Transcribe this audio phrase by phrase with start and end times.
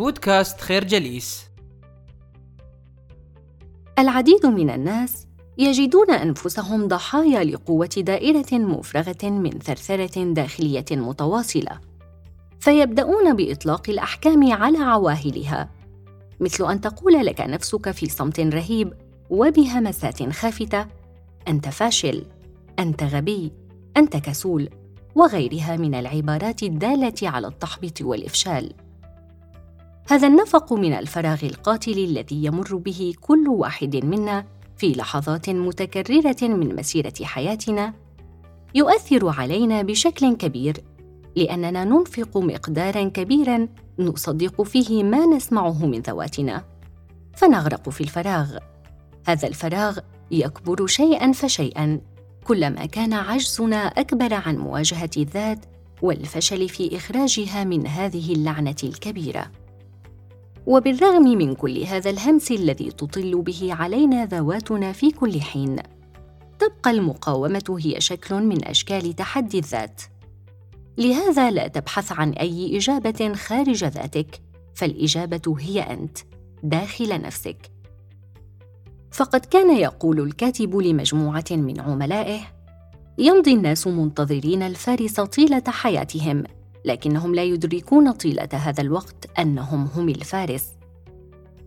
[0.00, 1.44] بودكاست خير جليس.
[3.98, 5.26] العديد من الناس
[5.58, 11.80] يجدون أنفسهم ضحايا لقوة دائرة مفرغة من ثرثرة داخلية متواصلة
[12.60, 15.70] فيبدأون بإطلاق الأحكام على عواهلها.
[16.40, 18.92] مثل أن تقول لك نفسك في صمت رهيب
[19.30, 20.86] وبهمسات خافته
[21.48, 22.26] أنت فاشل
[22.78, 23.52] أنت غبي
[23.96, 24.68] أنت كسول
[25.14, 28.74] وغيرها من العبارات الدالة على التحبيط والإفشال.
[30.10, 34.44] هذا النفق من الفراغ القاتل الذي يمر به كل واحد منا
[34.76, 37.94] في لحظات متكررة من مسيرة حياتنا
[38.74, 40.76] يؤثر علينا بشكل كبير
[41.36, 43.68] لأننا ننفق مقدارا كبيرا
[43.98, 46.64] نصدق فيه ما نسمعه من ذواتنا.
[47.36, 48.56] فنغرق في الفراغ.
[49.26, 49.98] هذا الفراغ
[50.30, 52.00] يكبر شيئا فشيئا
[52.44, 55.64] كلما كان عجزنا أكبر عن مواجهة الذات
[56.02, 59.50] والفشل في إخراجها من هذه اللعنة الكبيرة.
[60.66, 65.76] وبالرغم من كل هذا الهمس الذي تطل به علينا ذواتنا في كل حين
[66.58, 70.02] تبقى المقاومة هي شكل من أشكال تحدي الذات.
[70.98, 74.40] لهذا لا تبحث عن أي إجابة خارج ذاتك
[74.74, 76.18] فالإجابة هي أنت
[76.62, 77.70] داخل نفسك.
[79.12, 82.40] فقد كان يقول الكاتب لمجموعة من عملائه
[83.18, 86.44] يمضي الناس منتظرين الفارس طيلة حياتهم
[86.84, 90.64] لكنهم لا يدركون طيلة هذا الوقت أنهم هم الفارس.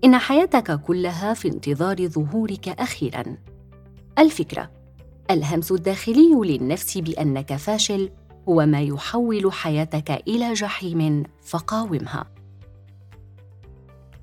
[0.05, 3.23] إن حياتك كلها في انتظار ظهورك أخيرا.
[4.19, 4.71] الفكرة
[5.31, 8.09] الهمس الداخلي للنفس بأنك فاشل
[8.49, 12.25] هو ما يحول حياتك إلى جحيم فقاومها.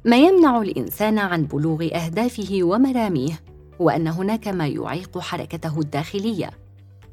[0.04, 3.41] ما يمنع الإنسان عن بلوغ أهدافه ومراميه
[3.80, 6.50] هو أن هناك ما يعيق حركته الداخلية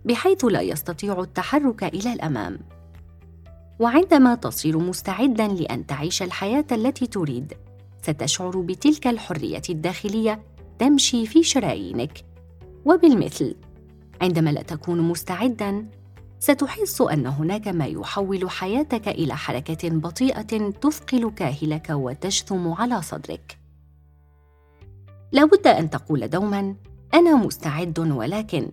[0.05, 2.59] بحيث لا يستطيع التحرك إلى الأمام.
[3.79, 7.53] وعندما تصير مستعدا لأن تعيش الحياة التي تريد
[8.01, 10.43] ستشعر بتلك الحرية الداخلية
[10.79, 12.25] تمشي في شرايينك.
[12.85, 13.55] وبالمثل
[14.21, 15.85] عندما لا تكون مستعدا
[16.39, 23.57] ستحس أن هناك ما يحول حياتك إلى حركة بطيئة تثقل كاهلك وتجثم على صدرك.
[25.31, 26.75] لابد أن تقول دوما
[27.13, 28.71] أنا مستعد ولكن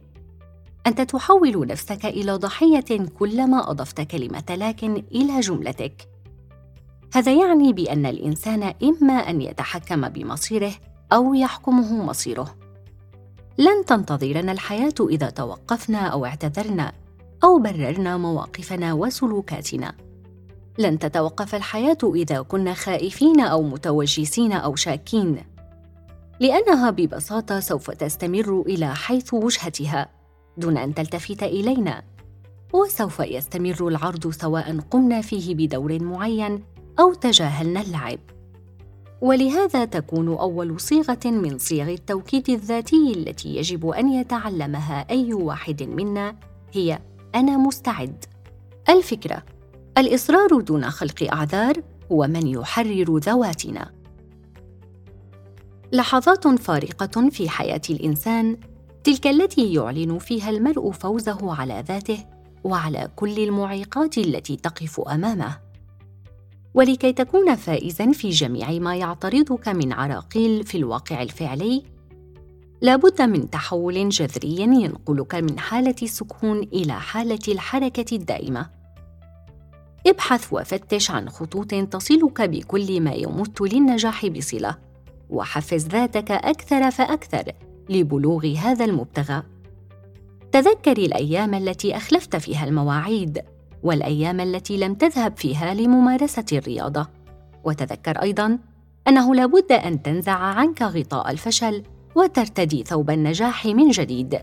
[0.86, 6.08] انت تحول نفسك إلى ضحية كلما أضفت كلمة لكن إلى جملتك.
[7.14, 10.72] هذا يعني بأن الإنسان إما أن يتحكم بمصيره
[11.12, 12.54] أو يحكمه مصيره.
[13.58, 16.92] لن تنتظرنا الحياة إذا توقفنا أو اعتذرنا
[17.44, 19.94] أو بررنا مواقفنا وسلوكاتنا.
[20.78, 25.42] لن تتوقف الحياة إذا كنا خائفين أو متوجسين أو شاكين
[26.40, 30.13] لأنها ببساطة سوف تستمر إلى حيث وجهتها.
[30.56, 32.02] دون أن تلتفت إلينا.
[32.72, 36.62] وسوف يستمر العرض سواء قمنا فيه بدور معين
[37.00, 38.18] أو تجاهلنا اللعب.
[39.20, 46.36] ولهذا تكون أول صيغة من صيغ التوكيد الذاتي التي يجب أن يتعلمها أي واحد منا
[46.72, 46.98] هي
[47.34, 48.24] أنا مستعد.
[48.88, 49.42] الفكرة
[49.98, 51.82] الإصرار دون خلق أعذار
[52.12, 53.90] هو من يحرر ذواتنا.
[55.92, 58.56] لحظات فارقة في حياة الإنسان
[59.04, 62.24] تلك التي يعلن فيها المرء فوزه على ذاته
[62.64, 65.58] وعلى كل المعيقات التي تقف أمامه.
[66.74, 71.82] ولكي تكون فائزا في جميع ما يعترضك من عراقيل في الواقع الفعلي
[72.80, 78.70] لابد من تحول جذري ينقلك من حالة السكون إلى حالة الحركة الدائمة.
[80.06, 84.78] ابحث وفتش عن خطوط تصلك بكل ما يمت للنجاح بصلة
[85.30, 87.52] وحفز ذاتك أكثر فأكثر
[87.88, 89.42] لبلوغ هذا المبتغى.
[90.52, 93.42] تذكري الأيام التي أخلفت فيها المواعيد
[93.82, 97.06] والأيام التي لم تذهب فيها لممارسة الرياضة.
[97.64, 98.58] وتذكر أيضا
[99.08, 101.82] أنه لابد أن تنزع عنك غطاء الفشل
[102.14, 104.38] وترتدي ثوب النجاح من جديد.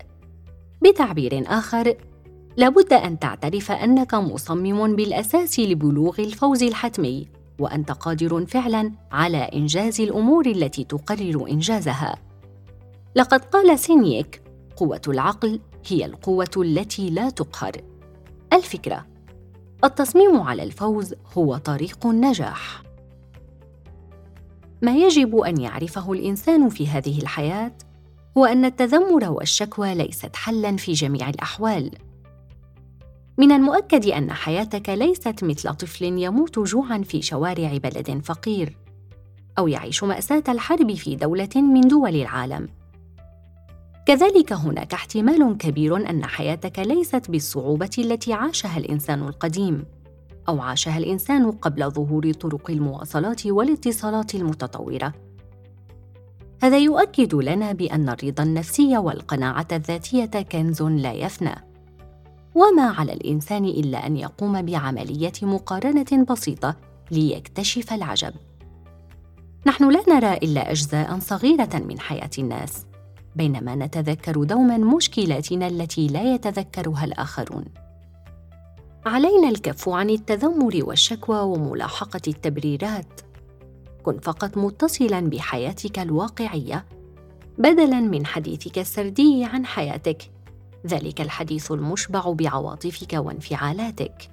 [0.82, 1.96] بتعبير آخر
[2.58, 7.28] لابد أن تعترف أنك مصمم بالأساس لبلوغ الفوز الحتمي
[7.60, 12.31] وأنت قادر فعلا على إنجاز الأمور التي تقرر إنجازها.
[13.16, 14.42] لقد قال سينيك
[14.76, 17.82] قوة العقل هي القوة التي لا تقهر.
[18.54, 19.06] الفكرة
[19.84, 22.84] التصميم على الفوز هو طريق النجاح.
[24.82, 27.72] ما يجب أن يعرفه الإنسان في هذه الحياة
[28.38, 31.92] هو أن التذمر والشكوى ليست حلا في جميع الأحوال.
[33.38, 38.78] من المؤكد أن حياتك ليست مثل طفل يموت جوعا في شوارع بلد فقير
[39.58, 42.81] أو يعيش مأساة الحرب في دولة من دول العالم.
[44.12, 49.86] كذلك هناك احتمال كبير أن حياتك ليست بالصعوبة التي عاشها الإنسان القديم
[50.50, 55.14] أو عاشها الإنسان قبل ظهور طرق المواصلات والاتصالات المتطورة.
[56.64, 61.56] هذا يؤكد لنا بأن الرضا النفسي والقناعة الذاتية كنز لا يفنى.
[62.56, 66.76] وما على الإنسان إلا أن يقوم بعملية مقارنة بسيطة
[67.12, 68.34] ليكتشف العجب.
[69.68, 72.86] نحن لا نرى إلا أجزاء صغيرة من حياة الناس،
[73.36, 77.66] بينما نتذكر دوما مشكلاتنا التي لا يتذكرها الآخرون.
[79.06, 83.22] علينا الكف عن التذمر والشكوى وملاحقة التبريرات.
[84.04, 86.86] كن فقط متصلا بحياتك الواقعية
[87.58, 90.32] بدلا من حديثك السردي عن حياتك.
[90.88, 94.30] ذلك الحديث المشبع بعواطفك وانفعالاتك.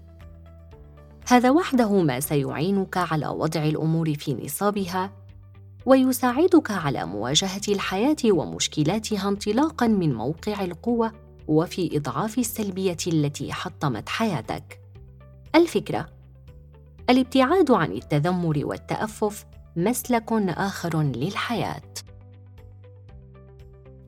[1.28, 5.10] هذا وحده ما سيعينك على وضع الأمور في نصابها
[5.88, 11.12] ويساعدك على مواجهة الحياة ومشكلاتها انطلاقا من موقع القوة
[11.46, 14.80] وفي إضعاف السلبية التي حطمت حياتك.
[15.54, 16.08] الفكرة
[17.10, 19.46] الابتعاد عن التذمر والتأفف
[19.76, 21.94] مسلك آخر للحياة.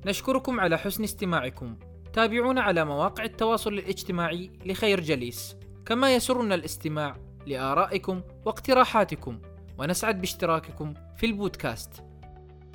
[0.06, 1.76] نشكركم على حسن استماعكم.
[2.12, 5.56] تابعونا على مواقع التواصل الاجتماعي لخير جليس.
[5.86, 7.16] كما يسرنا الاستماع
[7.46, 9.38] لآرائكم واقتراحاتكم.
[9.80, 12.09] ونسعد باشتراككم في البودكاست.